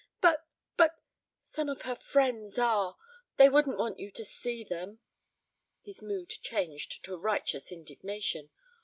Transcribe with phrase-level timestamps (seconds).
[0.19, 0.47] But
[0.77, 0.95] but
[1.43, 2.97] some of her friends are.
[3.37, 4.97] They wouldn't want you to see them."
[5.83, 8.49] His mood changed to righteous indignation.